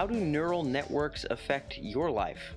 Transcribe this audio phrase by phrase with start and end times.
[0.00, 2.54] how do neural networks affect your life?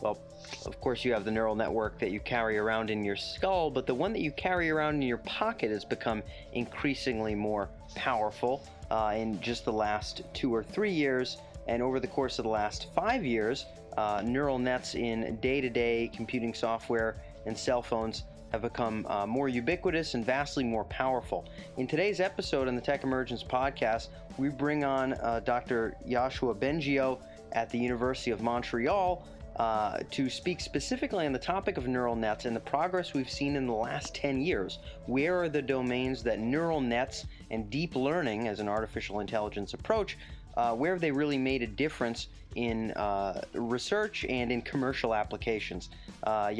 [0.00, 0.16] Well,
[0.64, 3.84] of course, you have the neural network that you carry around in your skull, but
[3.84, 6.22] the one that you carry around in your pocket has become
[6.52, 11.38] increasingly more powerful uh, in just the last two or three years.
[11.66, 15.68] And over the course of the last five years, uh, neural nets in day to
[15.68, 18.22] day computing software and cell phones
[18.54, 21.44] have become uh, more ubiquitous and vastly more powerful.
[21.76, 24.08] In today's episode on the Tech Emergence podcast,
[24.38, 25.96] we bring on uh, Dr.
[26.08, 27.18] Yoshua Bengio
[27.50, 29.26] at the University of Montreal.
[29.56, 33.54] Uh, to speak specifically on the topic of neural nets and the progress we've seen
[33.54, 34.80] in the last 10 years.
[35.06, 40.18] Where are the domains that neural nets and deep learning as an artificial intelligence approach,
[40.56, 45.90] uh, where they really made a difference in uh, research and in commercial applications?
[46.22, 46.52] Uh,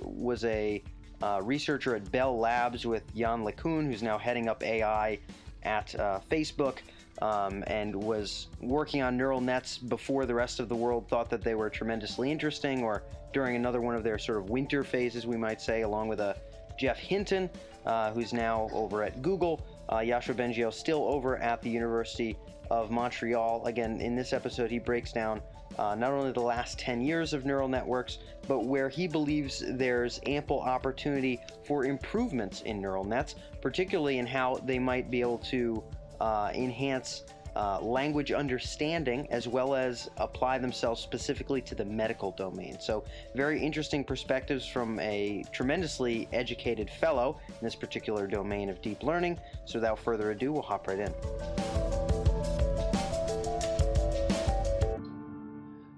[0.00, 0.82] was a
[1.22, 5.18] uh, researcher at Bell Labs with Yann LeCun, who's now heading up AI
[5.62, 6.78] at uh, Facebook
[7.22, 11.42] um, and was working on neural nets before the rest of the world thought that
[11.42, 15.36] they were tremendously interesting, or during another one of their sort of winter phases, we
[15.36, 16.34] might say, along with a uh,
[16.76, 17.48] Geoff Hinton,
[17.86, 19.64] uh, who's now over at Google.
[19.88, 22.36] Uh, Yoshua Bengio still over at the University
[22.70, 23.64] of Montreal.
[23.66, 25.40] Again, in this episode, he breaks down
[25.78, 30.20] uh, not only the last 10 years of neural networks, but where he believes there's
[30.26, 35.82] ample opportunity for improvements in neural nets, particularly in how they might be able to
[36.20, 37.24] uh, enhance
[37.56, 42.76] uh, language understanding as well as apply themselves specifically to the medical domain.
[42.80, 49.02] So, very interesting perspectives from a tremendously educated fellow in this particular domain of deep
[49.02, 49.38] learning.
[49.66, 51.73] So, without further ado, we'll hop right in.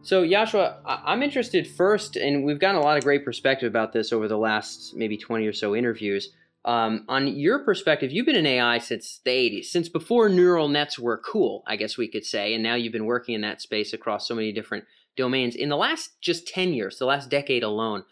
[0.06, 4.12] So, Yoshua, I'm interested first, and we've gotten a lot of great perspective about this
[4.12, 6.28] over the last maybe 20 or so interviews.
[6.64, 10.96] Um, on your perspective, you've been in AI since the 80s, since before neural nets
[10.96, 13.92] were cool, I guess we could say, and now you've been working in that space
[13.92, 14.84] across so many different
[15.16, 15.56] domains.
[15.56, 18.04] In the last just 10 years, the last decade alone,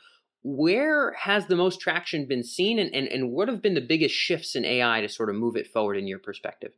[0.43, 4.17] where has the most traction been seen, and, and, and what have been the biggest
[4.17, 6.73] shifts in AI to sort of move it forward in your perspective?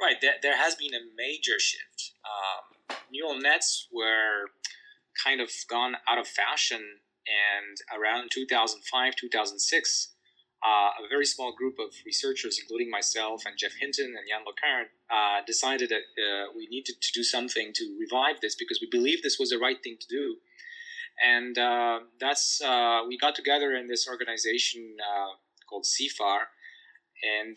[0.00, 2.12] Right, there, there has been a major shift.
[2.24, 2.69] Um,
[3.12, 4.50] neural nets were
[5.24, 6.80] kind of gone out of fashion,
[7.26, 10.08] and around 2005, 2006,
[10.62, 14.84] uh, a very small group of researchers, including myself and Geoff Hinton and Yann LeCun,
[15.10, 19.22] uh, decided that uh, we needed to do something to revive this because we believed
[19.22, 20.36] this was the right thing to do.
[21.22, 25.32] And uh, that's uh, we got together in this organization uh,
[25.68, 26.48] called CIFAR,
[27.22, 27.56] and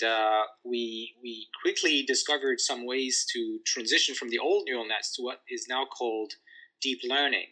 [0.63, 5.41] we we quickly discovered some ways to transition from the old neural nets to what
[5.49, 6.33] is now called
[6.81, 7.47] deep learning.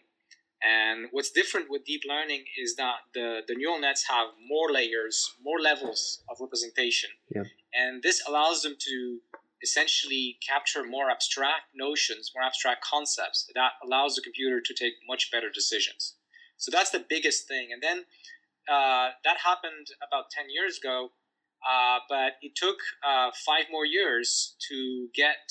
[0.62, 5.34] And what's different with deep learning is that the, the neural nets have more layers,
[5.42, 7.10] more levels of representation.
[7.34, 7.42] Yeah.
[7.74, 9.18] And this allows them to
[9.62, 15.30] essentially capture more abstract notions, more abstract concepts that allows the computer to take much
[15.32, 16.14] better decisions.
[16.58, 17.70] So that's the biggest thing.
[17.72, 18.04] And then
[18.68, 21.10] uh, that happened about 10 years ago,
[21.62, 25.50] uh, but it took uh, five more years to get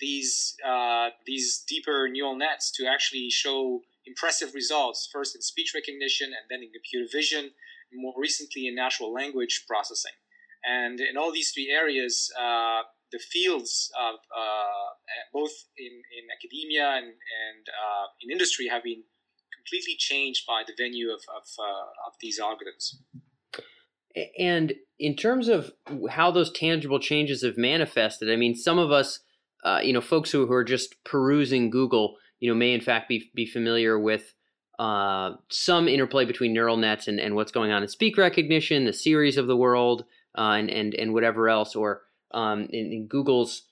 [0.00, 6.28] these, uh, these deeper neural nets to actually show impressive results, first in speech recognition
[6.28, 7.50] and then in computer vision,
[7.92, 10.12] more recently in natural language processing.
[10.64, 14.88] And in all these three areas, uh, the fields of uh,
[15.32, 19.02] both in, in academia and, and uh, in industry have been
[19.56, 21.44] completely changed by the venue of, of,
[22.06, 22.96] of these algorithms.
[24.38, 25.72] And in terms of
[26.10, 29.20] how those tangible changes have manifested, I mean, some of us,
[29.64, 33.08] uh, you know, folks who, who are just perusing Google, you know, may in fact
[33.08, 34.34] be, be familiar with
[34.78, 38.92] uh, some interplay between neural nets and, and what's going on in speak recognition, the
[38.92, 40.04] Siris of the world,
[40.36, 43.62] uh, and, and, and whatever else, or um, in, in, Google's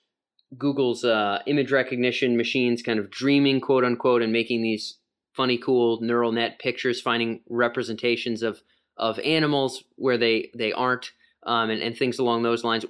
[0.57, 4.97] Google's uh, image recognition machines kind of dreaming, quote unquote, and making these
[5.33, 8.61] funny, cool neural net pictures, finding representations of
[8.97, 11.11] of animals where they they aren't,
[11.43, 12.85] um, and, and things along those lines.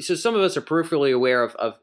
[0.00, 1.74] So some of us are peripherally aware of, of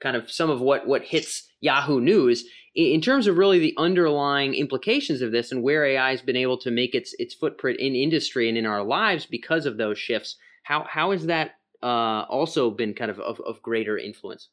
[0.00, 2.44] kind of some of what what hits Yahoo News
[2.74, 6.58] in terms of really the underlying implications of this and where AI has been able
[6.58, 10.36] to make its its footprint in industry and in our lives because of those shifts.
[10.62, 14.48] How how has that uh, also been kind of, of, of greater influence?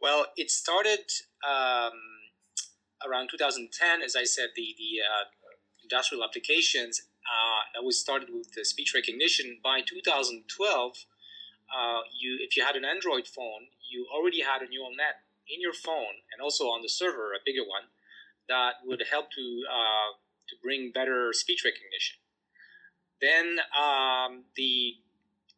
[0.00, 1.04] Well, it started
[1.48, 1.92] um,
[3.06, 5.24] around 2010, as I said, the the uh,
[5.84, 9.58] industrial applications uh, started with the speech recognition.
[9.62, 11.06] By 2012,
[11.70, 15.60] uh, you if you had an Android phone, you already had a neural net in
[15.60, 17.92] your phone and also on the server, a bigger one,
[18.48, 20.10] that would help to uh,
[20.48, 22.16] to bring better speech recognition.
[23.20, 25.00] Then um, the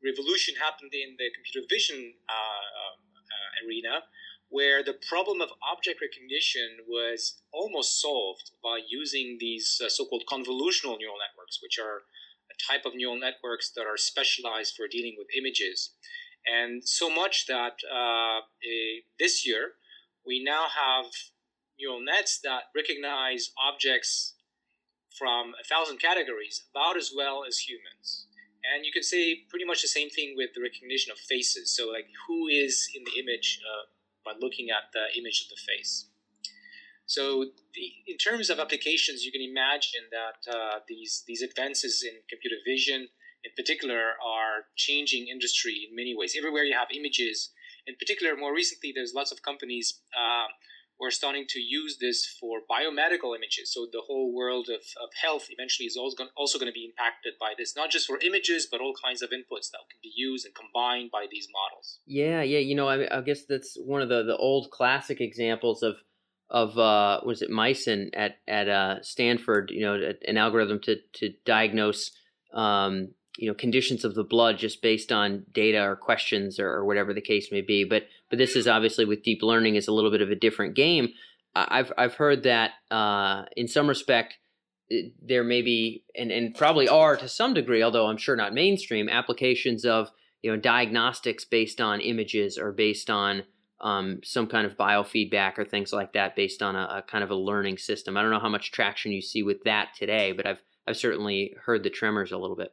[0.05, 4.07] revolution happened in the computer vision uh, uh, arena,
[4.49, 10.99] where the problem of object recognition was almost solved by using these uh, so-called convolutional
[10.99, 12.03] neural networks, which are
[12.51, 15.91] a type of neural networks that are specialized for dealing with images.
[16.47, 19.73] And so much that uh, a, this year
[20.25, 21.07] we now have
[21.79, 24.35] neural nets that recognize objects
[25.19, 28.27] from a thousand categories about as well as humans.
[28.75, 31.75] And you can say pretty much the same thing with the recognition of faces.
[31.75, 33.87] So, like, who is in the image uh,
[34.27, 36.07] by looking at the image of the face?
[37.07, 42.19] So, the, in terms of applications, you can imagine that uh, these these advances in
[42.29, 43.09] computer vision,
[43.45, 46.35] in particular, are changing industry in many ways.
[46.37, 47.51] Everywhere you have images,
[47.87, 50.01] in particular, more recently, there's lots of companies.
[50.13, 50.49] Uh,
[50.99, 53.73] we're starting to use this for biomedical images.
[53.73, 57.53] So the whole world of, of health eventually is also going, to be impacted by
[57.57, 60.55] this, not just for images, but all kinds of inputs that can be used and
[60.55, 62.01] combined by these models.
[62.07, 62.59] Yeah, yeah.
[62.59, 65.97] You know, I, I guess that's one of the, the old classic examples of
[66.49, 69.71] of uh, was it Mycin at at uh, Stanford?
[69.73, 72.13] You know, an algorithm to to diagnose
[72.55, 76.85] um, you know conditions of the blood just based on data or questions or, or,
[76.85, 79.93] whatever the case may be but but this is obviously with deep learning is a
[79.93, 81.09] little bit of a different game.
[81.57, 84.39] I've i've heard that uh, in some respect
[85.21, 89.09] there may be and, and probably are to some degree although i'm sure not mainstream
[89.09, 90.11] applications of
[90.43, 93.43] you know diagnostics based on images or based on
[93.81, 97.31] um, some kind of biofeedback or things like that based on a, a kind of
[97.31, 98.17] a learning system.
[98.17, 101.55] I don't know how much traction you see with that today but i've i've certainly
[101.65, 102.73] heard the tremors a little bit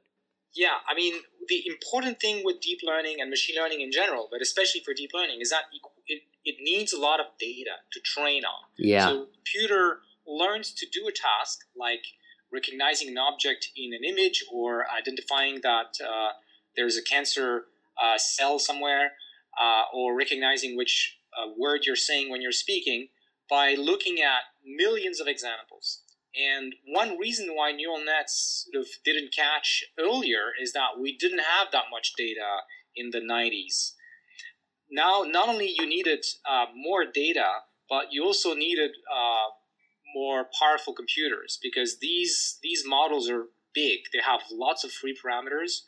[0.55, 1.15] yeah, I mean,
[1.47, 5.11] the important thing with deep learning and machine learning in general, but especially for deep
[5.13, 5.63] learning, is that
[6.07, 8.63] it, it needs a lot of data to train on.
[8.77, 9.07] Yeah.
[9.07, 12.03] So computer learns to do a task like
[12.51, 16.29] recognizing an object in an image or identifying that uh,
[16.77, 17.65] there's a cancer
[18.01, 19.13] uh, cell somewhere
[19.61, 23.07] uh, or recognizing which uh, word you're saying when you're speaking
[23.49, 26.02] by looking at millions of examples.
[26.35, 31.39] And one reason why neural nets sort of didn't catch earlier is that we didn't
[31.39, 32.61] have that much data
[32.95, 33.93] in the 90s.
[34.91, 37.45] Now, not only you needed uh, more data,
[37.89, 39.49] but you also needed uh,
[40.15, 44.01] more powerful computers because these these models are big.
[44.11, 45.81] They have lots of free parameters,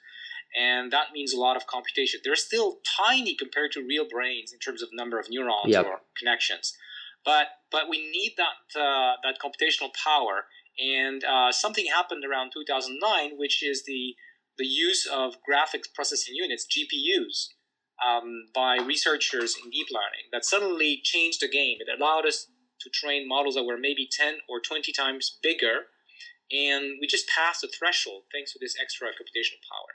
[0.59, 2.19] and that means a lot of computation.
[2.23, 5.85] They're still tiny compared to real brains in terms of number of neurons yep.
[5.85, 6.75] or connections.
[7.23, 10.45] But but we need that uh, that computational power.
[10.79, 14.15] And uh, something happened around 2009, which is the
[14.57, 17.35] the use of graphics processing units (GPUs)
[18.07, 21.77] um, by researchers in deep learning that suddenly changed the game.
[21.81, 22.47] It allowed us
[22.79, 25.77] to train models that were maybe 10 or 20 times bigger,
[26.51, 29.91] and we just passed the threshold thanks to this extra computational power.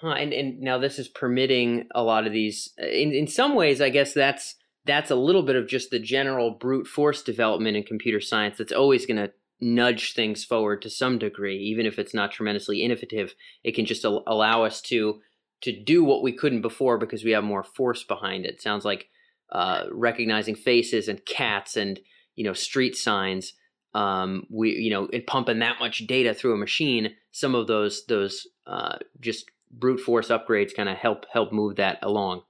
[0.00, 2.72] Huh, and, and now this is permitting a lot of these.
[2.78, 6.50] In, in some ways, I guess that's that's a little bit of just the general
[6.50, 11.18] brute force development in computer science that's always going to nudge things forward to some
[11.18, 13.34] degree even if it's not tremendously innovative.
[13.62, 15.20] It can just al- allow us to
[15.62, 18.60] to do what we couldn't before because we have more force behind it.
[18.60, 19.08] Sounds like
[19.52, 22.00] uh, recognizing faces and cats and
[22.34, 23.52] you know street signs
[23.94, 28.46] um, we you know pumping that much data through a machine some of those those
[28.66, 32.42] uh, just brute force upgrades kind of help help move that along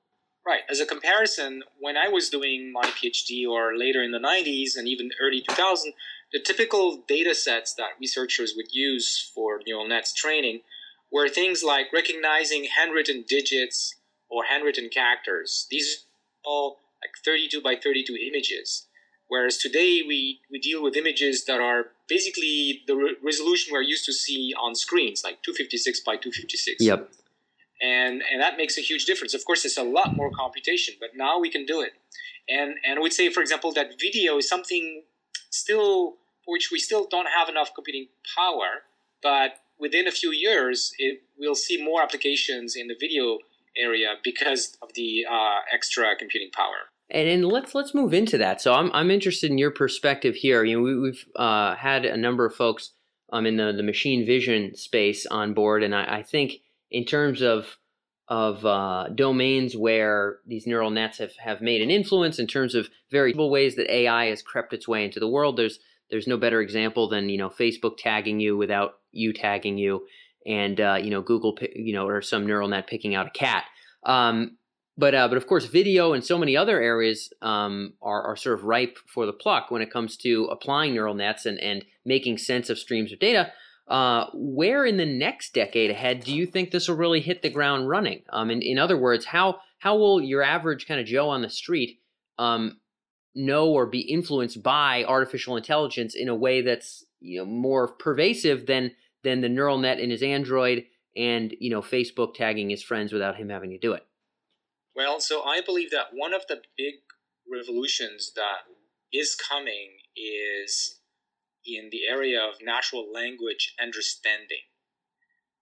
[0.44, 0.62] Right.
[0.68, 4.88] As a comparison, when I was doing my PhD or later in the 90s and
[4.88, 5.92] even early 2000,
[6.32, 10.60] the typical data sets that researchers would use for neural nets training
[11.12, 13.94] were things like recognizing handwritten digits
[14.28, 15.66] or handwritten characters.
[15.70, 16.06] These
[16.44, 18.86] are all like 32 by 32 images.
[19.28, 24.04] Whereas today we, we deal with images that are basically the re- resolution we're used
[24.06, 26.82] to see on screens, like 256 by 256.
[26.82, 27.10] Yep
[27.82, 29.34] and and that makes a huge difference.
[29.34, 31.92] Of course, it's a lot more computation, but now we can do it.
[32.48, 35.02] And and would say, for example, that video is something
[35.50, 36.14] still
[36.46, 38.82] which we still don't have enough computing power,
[39.22, 43.38] but within a few years, it, we'll see more applications in the video
[43.76, 46.90] area because of the uh, extra computing power.
[47.10, 48.60] And, and, let's let's move into that.
[48.60, 50.64] So I'm I'm interested in your perspective here.
[50.64, 52.92] You know, we, have uh, had a number of folks
[53.32, 56.60] um, in the the machine vision space on board, and I, I think
[56.92, 57.78] in terms of
[58.28, 62.88] of uh, domains where these neural nets have, have made an influence in terms of
[63.10, 65.56] very ways that AI has crept its way into the world.
[65.56, 70.06] There's there's no better example than you know Facebook tagging you without you tagging you,
[70.46, 73.64] and uh, you know Google you know or some neural net picking out a cat.
[74.04, 74.58] Um,
[74.96, 78.58] but uh, but of course, video and so many other areas um, are, are sort
[78.58, 82.38] of ripe for the pluck when it comes to applying neural nets and, and making
[82.38, 83.52] sense of streams of data.
[83.88, 87.50] Uh, where in the next decade ahead do you think this will really hit the
[87.50, 88.22] ground running?
[88.30, 91.50] Um, in, in other words, how how will your average kind of Joe on the
[91.50, 92.00] street
[92.38, 92.80] um,
[93.34, 98.66] know or be influenced by artificial intelligence in a way that's you know more pervasive
[98.66, 98.92] than
[99.24, 100.84] than the neural net in his Android
[101.16, 104.06] and you know Facebook tagging his friends without him having to do it.
[104.94, 106.94] Well, so I believe that one of the big
[107.50, 108.64] revolutions that
[109.12, 111.00] is coming is
[111.66, 114.64] in the area of natural language understanding.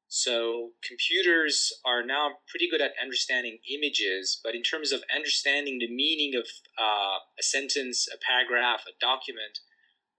[0.09, 5.95] So computers are now pretty good at understanding images, but in terms of understanding the
[5.95, 9.61] meaning of uh, a sentence, a paragraph, a document,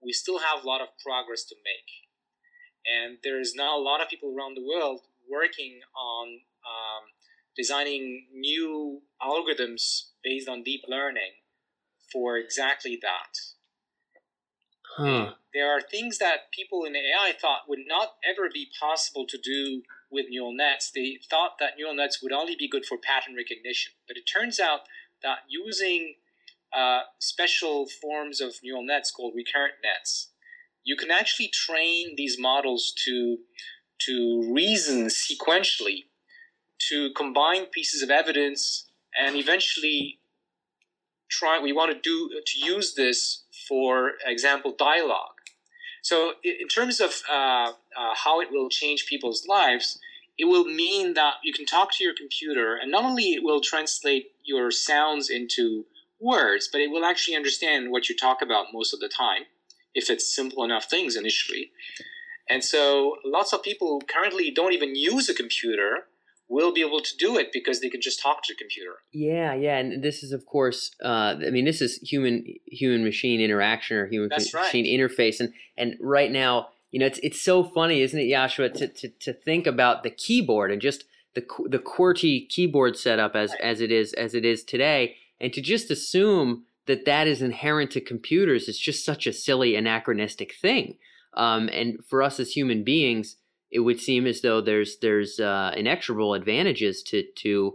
[0.02, 1.90] we still have a lot of progress to make.
[2.86, 7.04] And there is now a lot of people around the world working on um,
[7.54, 11.32] designing new algorithms based on deep learning
[12.10, 13.36] for exactly that.
[14.96, 15.34] Huh.
[15.54, 19.82] There are things that people in AI thought would not ever be possible to do
[20.10, 20.90] with neural nets.
[20.94, 23.92] They thought that neural nets would only be good for pattern recognition.
[24.08, 24.80] But it turns out
[25.22, 26.14] that using
[26.74, 30.30] uh, special forms of neural nets called recurrent nets,
[30.84, 33.38] you can actually train these models to,
[34.06, 36.04] to reason sequentially,
[36.88, 40.18] to combine pieces of evidence, and eventually
[41.30, 41.60] try.
[41.60, 45.41] We want to do to use this for example dialogue.
[46.02, 49.98] So in terms of uh, uh, how it will change people's lives,
[50.36, 53.60] it will mean that you can talk to your computer, and not only it will
[53.60, 55.84] translate your sounds into
[56.20, 59.42] words, but it will actually understand what you talk about most of the time,
[59.94, 61.70] if it's simple enough things initially.
[62.48, 66.06] And so lots of people currently don't even use a computer
[66.52, 68.96] will be able to do it because they can just talk to the computer.
[69.12, 73.40] Yeah, yeah, and this is of course, uh, I mean, this is human human machine
[73.40, 75.10] interaction or human That's machine right.
[75.10, 78.86] interface, and and right now, you know, it's it's so funny, isn't it, Joshua, to
[78.88, 81.04] to, to think about the keyboard and just
[81.34, 83.60] the the QWERTY keyboard setup as Right.
[83.62, 87.90] as it is as it is today, and to just assume that that is inherent
[87.92, 90.98] to computers is just such a silly anachronistic thing.
[91.34, 93.36] Um, and for us as human beings,
[93.72, 97.74] it would seem as though there's there's uh, inexorable advantages to to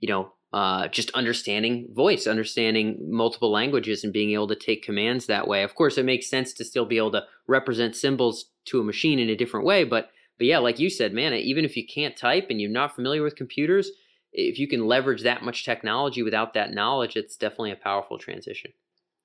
[0.00, 5.26] you know uh, just understanding voice, understanding multiple languages, and being able to take commands
[5.26, 5.62] that way.
[5.62, 9.18] Of course, it makes sense to still be able to represent symbols to a machine
[9.18, 12.16] in a different way, but but yeah, like you said, man, even if you can't
[12.16, 13.90] type and you're not familiar with computers,
[14.32, 18.72] if you can leverage that much technology without that knowledge, it's definitely a powerful transition.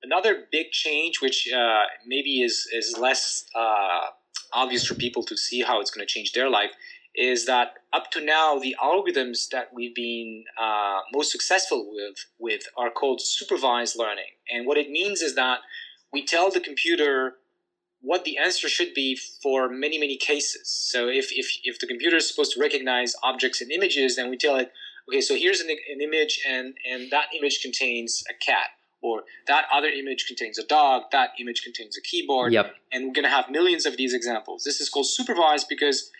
[0.02, 4.06] Another big change, which uh, maybe is is less uh,
[4.52, 6.70] obvious for people to see how it's going to change their life,
[7.14, 12.62] is that up to now the algorithms that we've been uh, most successful with with
[12.76, 15.58] are called supervised learning, and what it means is that
[16.12, 17.34] we tell the computer
[18.00, 20.68] what the answer should be for many many cases.
[20.68, 24.36] So if if if the computer is supposed to recognize objects and images, then we
[24.36, 24.72] tell it,
[25.08, 28.68] okay, so here's an, an image, and and that image contains a cat
[29.02, 32.74] or that other image contains a dog, that image contains a keyboard, Yep.
[32.92, 34.62] and we're going to have millions of these examples.
[34.64, 36.10] This is called supervised because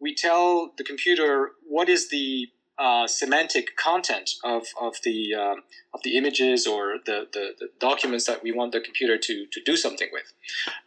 [0.00, 2.46] we tell the computer what is the
[2.78, 8.24] uh, semantic content of, of the um, of the images or the, the, the documents
[8.26, 10.32] that we want the computer to, to do something with.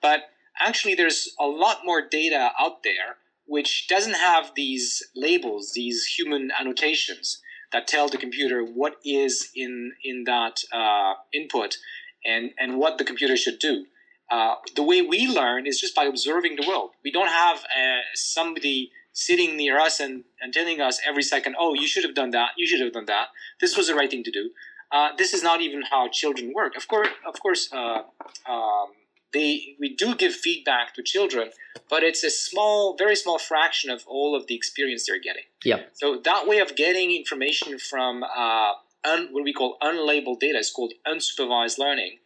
[0.01, 0.29] But
[0.59, 6.51] actually, there's a lot more data out there which doesn't have these labels, these human
[6.57, 7.41] annotations
[7.71, 11.77] that tell the computer what is in in that uh, input
[12.25, 13.85] and and what the computer should do.
[14.29, 16.91] Uh, the way we learn is just by observing the world.
[17.03, 21.73] We don't have uh, somebody sitting near us and, and telling us every second, "Oh,
[21.73, 22.51] you should have done that.
[22.57, 23.27] You should have done that.
[23.59, 24.51] This was the right thing to do."
[24.91, 26.75] Uh, this is not even how children work.
[26.75, 28.03] Of course, of course, uh,
[28.47, 28.87] um,
[29.33, 31.51] they we do give feedback to children,
[31.89, 35.43] but it's a small, very small fraction of all of the experience they're getting.
[35.63, 35.91] Yep.
[35.93, 38.73] So that way of getting information from uh,
[39.03, 42.17] un, what we call unlabeled data is called unsupervised learning,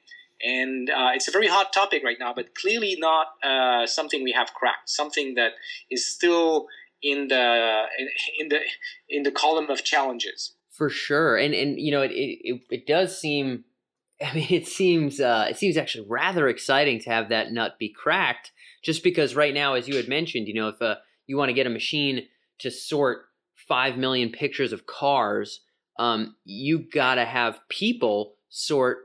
[0.43, 4.31] and uh, it's a very hot topic right now, but clearly not uh, something we
[4.31, 4.89] have cracked.
[4.89, 5.53] Something that
[5.89, 6.67] is still
[7.01, 8.09] in the in,
[8.39, 8.59] in the
[9.09, 10.53] in the column of challenges.
[10.71, 13.63] For sure, and and you know it it, it does seem,
[14.21, 17.89] I mean it seems uh, it seems actually rather exciting to have that nut be
[17.89, 18.51] cracked,
[18.83, 20.95] just because right now, as you had mentioned, you know if uh,
[21.27, 22.27] you want to get a machine
[22.59, 23.25] to sort
[23.67, 25.61] five million pictures of cars,
[25.99, 28.99] um, you got to have people sort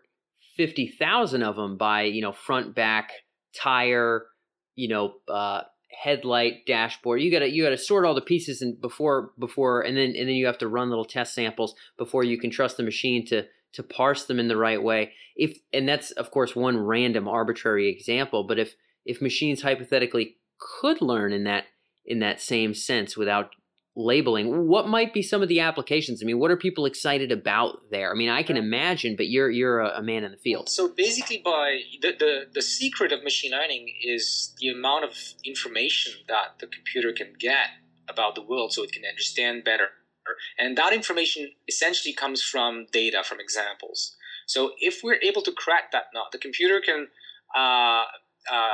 [0.57, 3.11] fifty thousand of them by you know front, back,
[3.55, 4.27] tire,
[4.75, 5.15] you know.
[5.29, 5.63] Uh,
[5.93, 10.15] headlight dashboard you gotta you gotta sort all the pieces and before before and then
[10.17, 13.27] and then you have to run little test samples before you can trust the machine
[13.27, 17.29] to to parse them in the right way if and that's of course one random
[17.29, 18.75] arbitrary example but if
[19.05, 21.65] if machines hypothetically could learn in that
[22.05, 23.51] in that same sense without
[23.97, 24.69] labeling.
[24.69, 26.23] What might be some of the applications?
[26.23, 28.11] I mean, what are people excited about there?
[28.11, 30.69] I mean, I can imagine, but you're you're a, a man in the field.
[30.69, 36.13] So basically, by the, the the secret of machine learning is the amount of information
[36.29, 37.67] that the computer can get
[38.09, 39.89] about the world, so it can understand better.
[40.59, 44.17] And that information essentially comes from data, from examples.
[44.47, 47.09] So if we're able to crack that nut, the computer can
[47.57, 48.05] uh,
[48.51, 48.71] uh,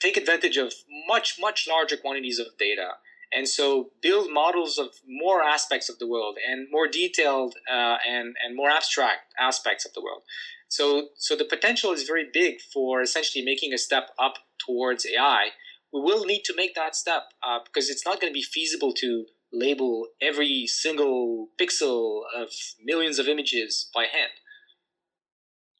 [0.00, 0.72] take advantage of
[1.08, 2.92] much much larger quantities of data
[3.34, 8.36] and so build models of more aspects of the world and more detailed uh, and
[8.42, 10.22] and more abstract aspects of the world.
[10.68, 15.48] So so the potential is very big for essentially making a step up towards AI.
[15.92, 17.24] We will need to make that step
[17.64, 22.48] because it's not going to be feasible to label every single pixel of
[22.84, 24.32] millions of images by hand.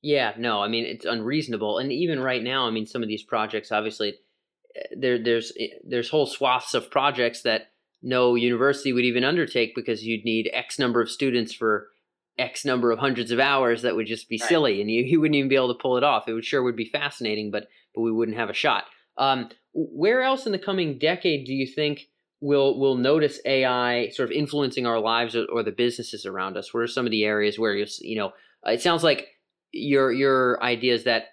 [0.03, 3.23] Yeah, no, I mean it's unreasonable, and even right now, I mean some of these
[3.23, 4.15] projects obviously
[4.97, 7.69] there there's eh, there's whole swaths of projects that
[8.03, 11.89] no university would even undertake because you'd need X number of students for
[12.39, 13.83] X number of hundreds of hours.
[13.83, 14.49] That would just be right.
[14.49, 16.29] silly, and you, you wouldn't even be able to pull it off.
[16.29, 18.85] It would sure would be fascinating, but but we wouldn't have a shot.
[19.17, 22.09] Um, where else in the coming decade do you think
[22.41, 26.73] we'll we'll notice AI sort of influencing our lives or, or the businesses around us?
[26.73, 28.33] What are some of the areas where you you know
[28.67, 29.29] it sounds like
[29.73, 31.25] your your idea is that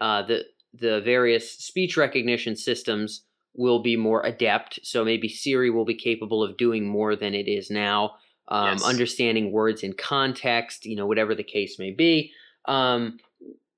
[0.00, 3.24] uh, the the various speech recognition systems
[3.54, 4.78] will be more adept.
[4.82, 8.12] So maybe Siri will be capable of doing more than it is now,
[8.48, 8.84] um, yes.
[8.84, 12.32] understanding words in context, you know, whatever the case may be.
[12.66, 13.18] Um,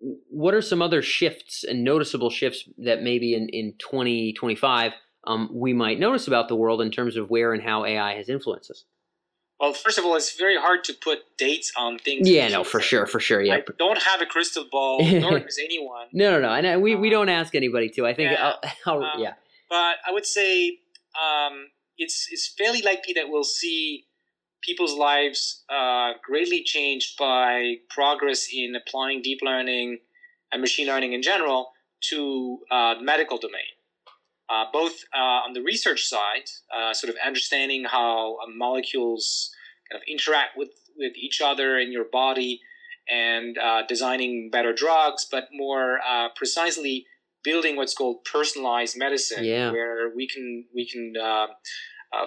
[0.00, 4.92] what are some other shifts and noticeable shifts that maybe in, in 2025
[5.24, 8.28] um, we might notice about the world in terms of where and how AI has
[8.28, 8.84] influenced us?
[9.60, 12.28] Well, first of all, it's very hard to put dates on things.
[12.28, 13.40] Yeah, no, for sure, for sure.
[13.40, 16.08] Yeah, I don't have a crystal ball, nor does anyone.
[16.12, 18.04] No, no, no, and uh, we, we don't ask anybody to.
[18.04, 19.34] I think, yeah, I'll, I'll, um, yeah.
[19.70, 20.78] But I would say
[21.14, 24.06] um, it's it's fairly likely that we'll see
[24.62, 29.98] people's lives uh, greatly changed by progress in applying deep learning
[30.50, 33.62] and machine learning in general to uh, the medical domain
[34.48, 39.50] uh, both uh, on the research side, uh, sort of understanding how uh, molecules
[39.90, 42.60] kind of interact with, with each other in your body
[43.10, 47.06] and uh, designing better drugs, but more uh, precisely
[47.42, 49.70] building what's called personalized medicine, yeah.
[49.70, 51.14] where we can we can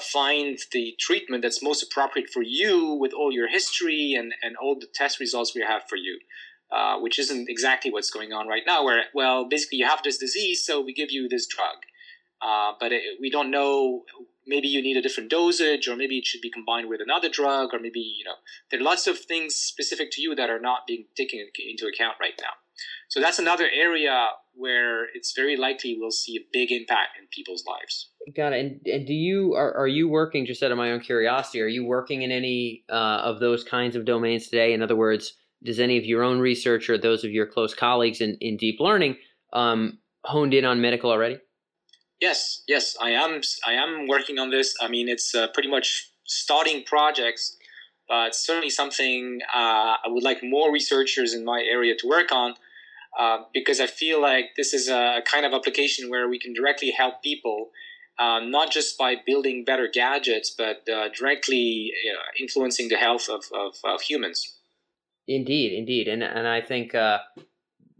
[0.02, 4.76] find the treatment that's most appropriate for you with all your history and, and all
[4.78, 6.20] the test results we have for you.
[6.72, 10.18] Uh, which isn't exactly what's going on right now, where, well, basically you have this
[10.18, 11.78] disease, so we give you this drug.
[12.46, 14.04] Uh, but it, we don't know.
[14.46, 17.70] Maybe you need a different dosage, or maybe it should be combined with another drug,
[17.74, 18.36] or maybe you know
[18.70, 22.18] there are lots of things specific to you that are not being taken into account
[22.22, 22.54] right now.
[23.08, 27.64] So that's another area where it's very likely we'll see a big impact in people's
[27.68, 28.10] lives.
[28.36, 28.60] Got it.
[28.60, 31.62] And, and do you are, are you working just out of my own curiosity?
[31.62, 34.74] Are you working in any uh, of those kinds of domains today?
[34.74, 38.22] In other words, does any of your own research or those of your close colleagues
[38.22, 39.18] in, in deep learning
[39.54, 41.40] um, honed in on medical already?
[42.22, 43.42] Yes, yes, I am.
[43.66, 44.74] I am working on this.
[44.82, 47.58] I mean, it's uh, pretty much starting projects,
[48.08, 52.56] but certainly something uh, I would like more researchers in my area to work on.
[53.18, 56.92] Uh, because I feel like this is a kind of application where we can directly
[56.92, 57.70] help people,
[58.20, 61.94] uh, not just by building better gadgets, but uh, directly
[62.38, 64.58] influencing the health of, of, of, humans.
[65.30, 67.20] Indeed, indeed, and and I think uh,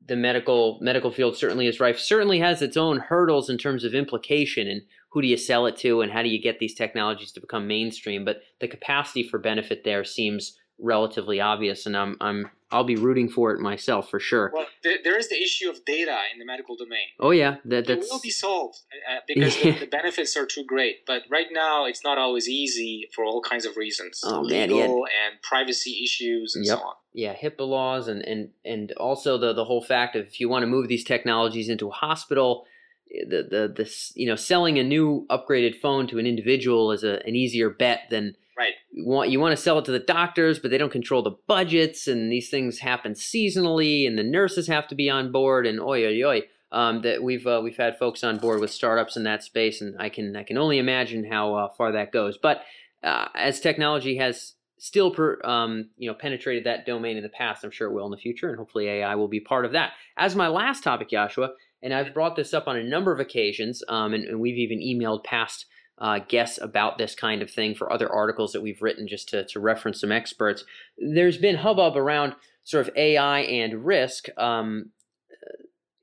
[0.08, 2.00] the medical medical field certainly is rife.
[2.00, 5.78] Certainly has its own hurdles in terms of implication and who do you sell it
[5.78, 8.26] to and how do you get these technologies to become mainstream.
[8.26, 13.30] But the capacity for benefit there seems relatively obvious, and I'm I'm I'll be rooting
[13.30, 14.52] for it myself for sure.
[14.54, 17.08] Well, there, there is the issue of data in the medical domain.
[17.20, 18.08] Oh yeah, that that's...
[18.08, 21.06] it will be solved uh, uh because the, the, benefits are too great.
[21.06, 24.88] But right now, it's not always easy for all kinds of reasons, oh, legal man,
[24.90, 25.28] yeah.
[25.28, 26.80] and privacy issues and yep.
[26.80, 26.94] so on.
[27.14, 30.64] Yeah, HIPAA laws and and and also the the whole fact of if you want
[30.64, 32.66] to move these technologies into a hospital.
[33.10, 37.22] The, the the you know selling a new upgraded phone to an individual is a,
[37.26, 38.74] an easier bet than Right.
[38.92, 41.36] You want you want to sell it to the doctors, but they don't control the
[41.48, 45.80] budgets, and these things happen seasonally, and the nurses have to be on board, and
[45.80, 46.42] oi oi oi.
[46.72, 49.96] Um, that we've uh, we've had folks on board with startups in that space, and
[50.00, 52.38] I can I can only imagine how uh, far that goes.
[52.38, 52.62] But
[53.04, 57.64] uh, as technology has still per, um, you know penetrated that domain in the past,
[57.66, 59.92] I'm sure it will in the future, and hopefully AI will be part of that.
[60.18, 61.52] As my last topic, Joshua,
[61.86, 64.80] and I've brought this up on a number of occasions, um, and, and we've even
[64.80, 65.68] emailed past
[66.00, 69.46] uh, guess about this kind of thing for other articles that we've written just to,
[69.46, 70.66] to reference some experts.
[70.98, 74.28] There's been hubbub around sort of AI and risk.
[74.36, 74.90] Um,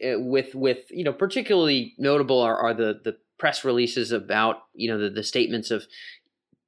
[0.03, 4.89] uh, with with you know particularly notable are, are the the press releases about you
[4.89, 5.85] know the, the statements of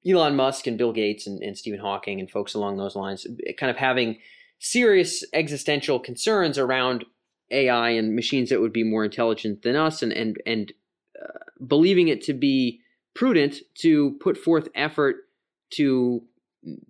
[0.07, 3.27] Elon Musk and Bill Gates and, and Stephen Hawking and folks along those lines,
[3.59, 4.19] kind of having
[4.59, 7.05] serious existential concerns around
[7.51, 10.73] AI and machines that would be more intelligent than us, and and and
[11.21, 12.81] uh, believing it to be
[13.15, 15.17] prudent to put forth effort
[15.71, 16.23] to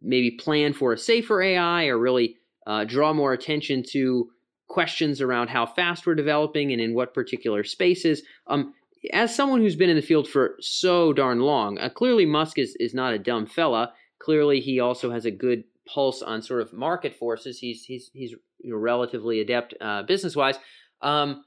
[0.00, 2.36] maybe plan for a safer AI or really
[2.66, 4.30] uh, draw more attention to
[4.68, 8.22] questions around how fast we're developing and in what particular spaces.
[8.46, 8.74] Um,
[9.12, 12.74] as someone who's been in the field for so darn long, uh, clearly Musk is,
[12.80, 13.92] is not a dumb fella.
[14.18, 17.58] Clearly, he also has a good pulse on sort of market forces.
[17.58, 20.58] He's he's he's you know, relatively adept uh, business wise.
[21.02, 21.44] Um,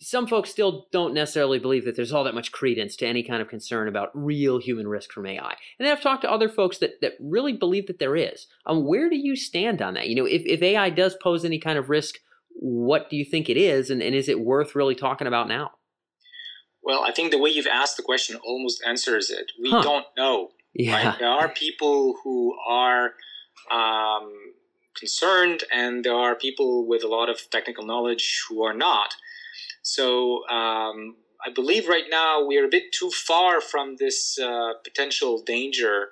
[0.00, 3.40] some folks still don't necessarily believe that there's all that much credence to any kind
[3.40, 5.56] of concern about real human risk from AI.
[5.78, 8.46] And then I've talked to other folks that, that really believe that there is.
[8.66, 10.08] Um, where do you stand on that?
[10.08, 12.16] You know, if, if AI does pose any kind of risk,
[12.50, 13.88] what do you think it is?
[13.88, 15.70] And, and is it worth really talking about now?
[16.82, 19.52] Well, I think the way you've asked the question almost answers it.
[19.60, 19.82] We huh.
[19.82, 20.50] don't know.
[20.74, 21.08] Yeah.
[21.08, 21.18] Right?
[21.18, 23.12] There are people who are
[23.70, 24.32] um,
[24.96, 29.14] concerned, and there are people with a lot of technical knowledge who are not.
[29.82, 31.16] So um,
[31.46, 36.08] I believe right now we are a bit too far from this uh, potential danger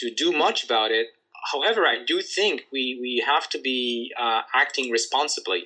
[0.00, 1.08] to do much about it.
[1.52, 5.64] However, I do think we, we have to be uh, acting responsibly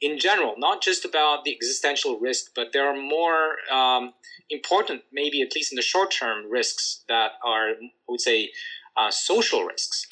[0.00, 4.12] in general, not just about the existential risk, but there are more um,
[4.50, 8.50] important, maybe at least in the short term, risks that are, I would say,
[8.96, 10.06] uh, social risks.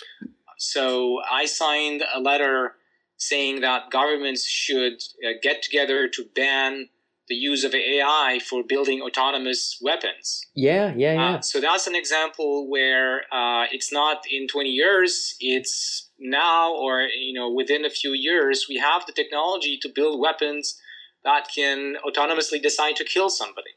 [0.60, 2.74] So I signed a letter
[3.16, 6.90] saying that governments should uh, get together to ban
[7.28, 10.44] the use of AI for building autonomous weapons.
[10.54, 11.34] Yeah, yeah, yeah.
[11.36, 17.02] Uh, so that's an example where uh, it's not in 20 years, it's now or
[17.04, 20.78] you know within a few years we have the technology to build weapons
[21.24, 23.70] that can autonomously decide to kill somebody.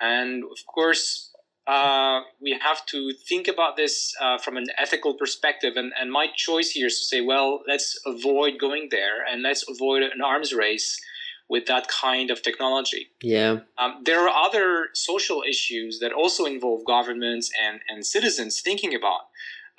[0.00, 1.25] And of course,
[1.66, 5.74] uh, we have to think about this uh, from an ethical perspective.
[5.76, 9.68] And, and my choice here is to say, well, let's avoid going there and let's
[9.68, 11.00] avoid an arms race
[11.48, 13.08] with that kind of technology.
[13.22, 13.60] Yeah.
[13.78, 19.22] Um, there are other social issues that also involve governments and, and citizens thinking about,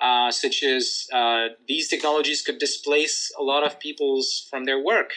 [0.00, 5.12] uh, such as uh, these technologies could displace a lot of people's from their work.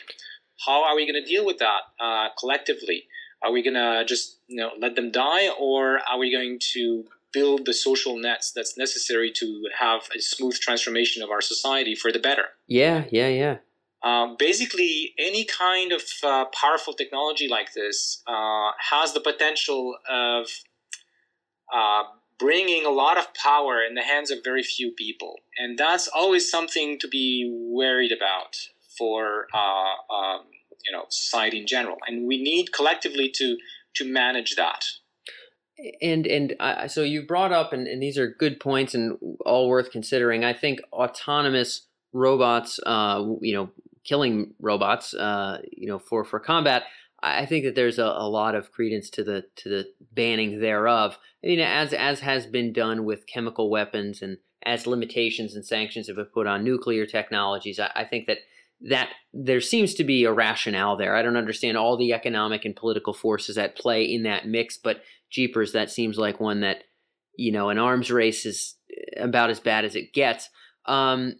[0.66, 3.08] How are we going to deal with that uh, collectively?
[3.44, 7.66] Are we gonna just you know let them die, or are we going to build
[7.66, 12.20] the social nets that's necessary to have a smooth transformation of our society for the
[12.20, 12.46] better?
[12.68, 13.58] Yeah, yeah, yeah.
[14.04, 20.48] Um, basically, any kind of uh, powerful technology like this uh, has the potential of
[21.72, 22.04] uh,
[22.40, 26.50] bringing a lot of power in the hands of very few people, and that's always
[26.50, 28.58] something to be worried about
[28.98, 30.46] for uh, um,
[30.86, 31.98] you know society in general.
[32.08, 33.58] And we need collectively to
[33.96, 34.86] to manage that.
[36.02, 36.56] And and
[36.92, 40.44] so you brought up and, and, these are good points and all worth considering.
[40.44, 43.70] I think autonomous robots uh, you know
[44.04, 46.84] killing robots uh, you know for for combat
[47.24, 51.18] i think that there's a, a lot of credence to the to the banning thereof.
[51.44, 56.08] I mean, as as has been done with chemical weapons and as limitations and sanctions
[56.08, 58.40] have been put on nuclear technologies I, I think that
[58.90, 61.16] that there seems to be a rationale there.
[61.16, 65.02] I don't understand all the economic and political forces at play in that mix, but
[65.30, 66.84] jeepers, that seems like one that
[67.36, 68.76] you know an arms race is
[69.18, 70.50] about as bad as it gets.
[70.86, 71.36] Um,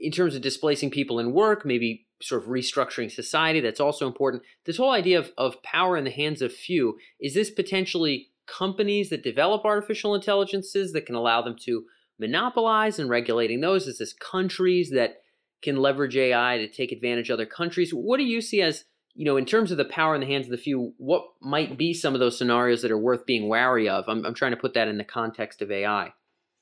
[0.00, 4.42] in terms of displacing people in work, maybe sort of restructuring society, that's also important.
[4.64, 9.10] This whole idea of, of power in the hands of few is this potentially companies
[9.10, 11.84] that develop artificial intelligences that can allow them to
[12.18, 13.86] monopolize and regulating those?
[13.86, 15.22] Is this countries that
[15.62, 17.92] can leverage AI to take advantage of other countries.
[17.92, 20.46] What do you see as, you know, in terms of the power in the hands
[20.46, 23.88] of the few, what might be some of those scenarios that are worth being wary
[23.88, 24.04] of?
[24.08, 26.12] I'm, I'm trying to put that in the context of AI.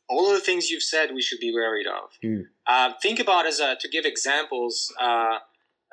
[0.08, 2.10] All of the things you've said, we should be wary of.
[2.22, 2.44] Mm.
[2.66, 5.38] Uh, think about as a, to give examples uh,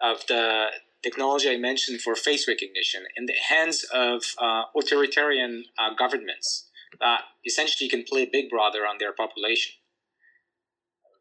[0.01, 0.67] of the
[1.01, 7.21] technology I mentioned for face recognition in the hands of uh, authoritarian uh, governments that
[7.45, 9.73] essentially can play Big Brother on their population.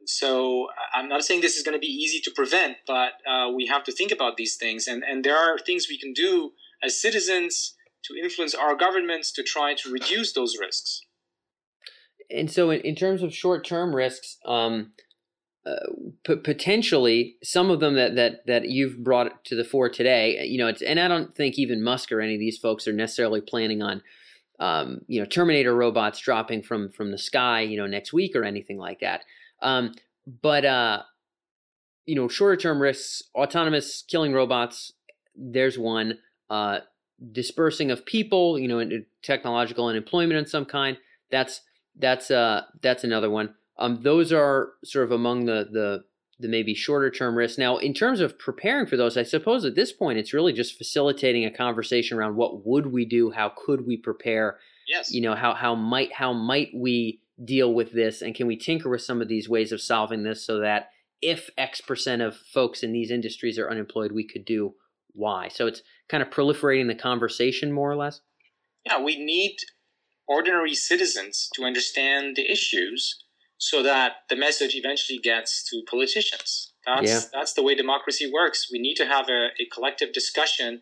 [0.06, 3.66] So I'm not saying this is going to be easy to prevent, but uh, we
[3.66, 4.86] have to think about these things.
[4.86, 9.42] And, and there are things we can do as citizens to influence our governments to
[9.42, 11.02] try to reduce those risks.
[12.30, 14.92] And so, in, in terms of short term risks, um,
[15.66, 15.74] uh,
[16.24, 20.58] p- potentially some of them that, that that you've brought to the fore today, you
[20.58, 23.40] know, it's, and I don't think even Musk or any of these folks are necessarily
[23.40, 24.02] planning on,
[24.58, 28.44] um, you know, Terminator robots dropping from from the sky, you know, next week or
[28.44, 29.24] anything like that.
[29.62, 29.94] Um,
[30.42, 31.02] but uh,
[32.06, 34.92] you know, shorter term risks, autonomous killing robots.
[35.34, 36.18] There's one.
[36.48, 36.80] Uh,
[37.32, 38.82] dispersing of people, you know,
[39.22, 40.96] technological unemployment in some kind.
[41.30, 41.60] That's
[41.96, 43.54] that's uh that's another one.
[43.78, 46.04] Um, those are sort of among the the
[46.38, 47.58] the maybe shorter term risks.
[47.58, 50.78] Now, in terms of preparing for those, I suppose at this point it's really just
[50.78, 55.12] facilitating a conversation around what would we do, how could we prepare, Yes.
[55.12, 58.88] you know, how how might how might we deal with this, and can we tinker
[58.90, 60.90] with some of these ways of solving this so that
[61.22, 64.74] if X percent of folks in these industries are unemployed, we could do
[65.14, 65.48] Y.
[65.48, 68.20] So it's kind of proliferating the conversation more or less.
[68.86, 69.56] yeah, we need
[70.26, 73.24] ordinary citizens to understand the issues
[73.58, 76.72] so that the message eventually gets to politicians.
[76.86, 77.20] That's Yeah.
[77.32, 78.68] that's the way democracy works.
[78.72, 80.80] We need to have a, a collective discussion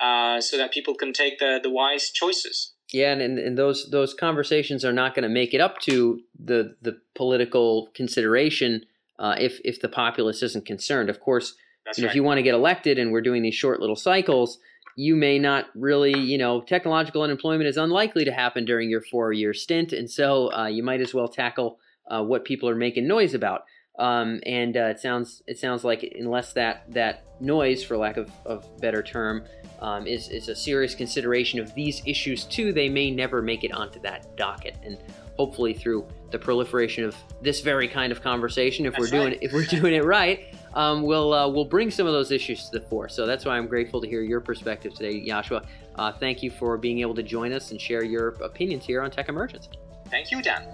[0.00, 2.74] uh, so that people can take the, the wise choices.
[2.92, 6.76] Yeah, and, and, those those conversations are not going to make it up to the
[6.82, 8.84] the political consideration
[9.18, 11.08] uh, if if the populace isn't concerned.
[11.08, 11.54] Of course,
[11.96, 12.10] you know, right.
[12.10, 14.58] if you want to get elected and we're doing these short little cycles,
[14.94, 19.32] you may not really, you know, technological unemployment is unlikely to happen during your four
[19.32, 21.78] year stint, and so uh, you might as well tackle
[22.08, 23.64] uh, what people are making noise about.
[23.98, 28.30] Um, and uh, it sounds it sounds like unless that that noise, for lack of,
[28.44, 29.44] of better term,
[29.82, 33.72] um, is is a serious consideration of these issues too, they may never make it
[33.72, 34.76] onto that docket.
[34.84, 34.96] And
[35.36, 39.52] hopefully, through the proliferation of this very kind of conversation, if we're That's doing if
[39.52, 42.86] we're doing it right, um, we'll uh, we'll bring some of those issues to the
[42.86, 43.08] fore.
[43.08, 45.62] So that's why I'm grateful to hear your perspective today, Joshua.
[45.96, 49.10] Uh, thank you for being able to join us and share your opinions here on
[49.10, 49.68] Tech Emergence.
[50.08, 50.68] Thank you, Dan.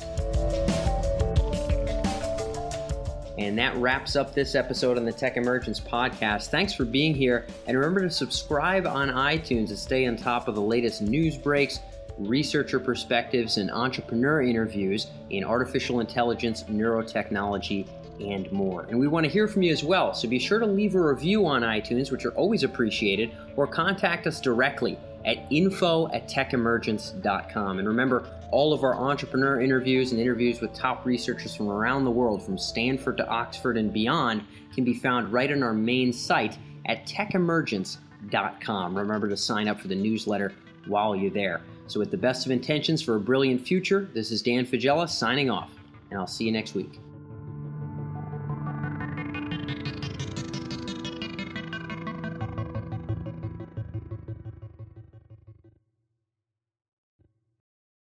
[3.38, 6.48] And that wraps up this episode on the Tech Emergence podcast.
[6.48, 7.46] Thanks for being here.
[7.66, 11.78] And remember to subscribe on iTunes to stay on top of the latest news breaks,
[12.18, 17.86] researcher perspectives, and entrepreneur interviews in artificial intelligence, neurotechnology,
[18.20, 18.86] and more.
[18.90, 20.12] And we want to hear from you as well.
[20.14, 24.26] So be sure to leave a review on iTunes, which are always appreciated, or contact
[24.26, 27.78] us directly at info at techemergence.com.
[27.78, 32.10] And remember, all of our entrepreneur interviews and interviews with top researchers from around the
[32.10, 34.42] world, from Stanford to Oxford and beyond,
[34.74, 38.96] can be found right on our main site at techemergence.com.
[38.96, 40.52] Remember to sign up for the newsletter
[40.86, 41.60] while you're there.
[41.86, 45.50] So, with the best of intentions for a brilliant future, this is Dan Faggella signing
[45.50, 45.70] off,
[46.10, 47.00] and I'll see you next week.